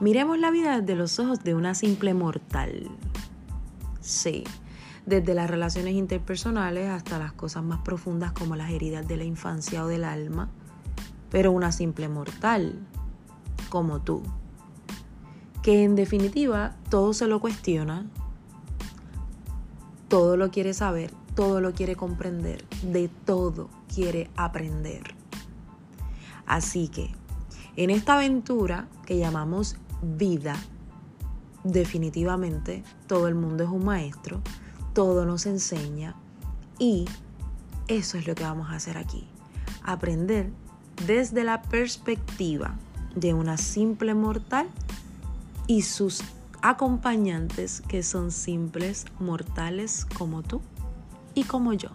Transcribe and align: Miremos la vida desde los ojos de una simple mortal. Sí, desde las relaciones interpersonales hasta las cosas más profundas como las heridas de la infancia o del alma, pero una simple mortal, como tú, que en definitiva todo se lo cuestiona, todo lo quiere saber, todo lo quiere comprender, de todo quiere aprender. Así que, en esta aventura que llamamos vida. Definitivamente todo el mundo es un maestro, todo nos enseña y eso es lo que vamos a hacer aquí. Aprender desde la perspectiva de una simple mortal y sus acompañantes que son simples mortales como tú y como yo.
Miremos 0.00 0.38
la 0.38 0.52
vida 0.52 0.80
desde 0.80 0.94
los 0.94 1.18
ojos 1.18 1.42
de 1.42 1.56
una 1.56 1.74
simple 1.74 2.14
mortal. 2.14 2.88
Sí, 4.00 4.44
desde 5.06 5.34
las 5.34 5.50
relaciones 5.50 5.94
interpersonales 5.94 6.88
hasta 6.88 7.18
las 7.18 7.32
cosas 7.32 7.64
más 7.64 7.80
profundas 7.80 8.30
como 8.30 8.54
las 8.54 8.70
heridas 8.70 9.08
de 9.08 9.16
la 9.16 9.24
infancia 9.24 9.84
o 9.84 9.88
del 9.88 10.04
alma, 10.04 10.50
pero 11.30 11.50
una 11.50 11.72
simple 11.72 12.08
mortal, 12.08 12.78
como 13.70 14.00
tú, 14.00 14.22
que 15.64 15.82
en 15.82 15.96
definitiva 15.96 16.76
todo 16.90 17.12
se 17.12 17.26
lo 17.26 17.40
cuestiona, 17.40 18.06
todo 20.06 20.36
lo 20.36 20.52
quiere 20.52 20.74
saber, 20.74 21.12
todo 21.34 21.60
lo 21.60 21.72
quiere 21.72 21.96
comprender, 21.96 22.64
de 22.82 23.08
todo 23.08 23.68
quiere 23.92 24.30
aprender. 24.36 25.14
Así 26.46 26.86
que, 26.86 27.10
en 27.74 27.90
esta 27.90 28.14
aventura 28.14 28.88
que 29.04 29.18
llamamos 29.18 29.76
vida. 30.02 30.56
Definitivamente 31.64 32.84
todo 33.06 33.28
el 33.28 33.34
mundo 33.34 33.64
es 33.64 33.70
un 33.70 33.84
maestro, 33.84 34.40
todo 34.92 35.24
nos 35.24 35.46
enseña 35.46 36.14
y 36.78 37.06
eso 37.88 38.18
es 38.18 38.26
lo 38.26 38.34
que 38.34 38.44
vamos 38.44 38.70
a 38.70 38.76
hacer 38.76 38.96
aquí. 38.98 39.26
Aprender 39.82 40.50
desde 41.06 41.44
la 41.44 41.62
perspectiva 41.62 42.76
de 43.14 43.34
una 43.34 43.56
simple 43.56 44.14
mortal 44.14 44.68
y 45.66 45.82
sus 45.82 46.22
acompañantes 46.62 47.82
que 47.82 48.02
son 48.02 48.30
simples 48.30 49.06
mortales 49.18 50.06
como 50.16 50.42
tú 50.42 50.60
y 51.34 51.44
como 51.44 51.72
yo. 51.72 51.90